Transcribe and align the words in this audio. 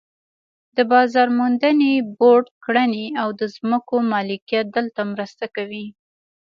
د 0.75 0.77
بازار 0.91 1.27
موندنې 1.37 1.91
بورډ 2.17 2.45
کړنې 2.65 3.05
او 3.21 3.27
د 3.39 3.41
ځمکو 3.55 3.95
مالکیت 4.11 4.65
دلته 4.77 5.01
مرسته 5.13 5.45
کوي. 5.55 5.85